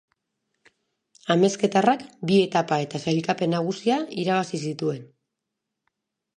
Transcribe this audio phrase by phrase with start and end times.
[1.35, 2.01] Amezketarrak
[2.31, 5.09] bi etapa eta sailkapen nagusia irabazi zituen.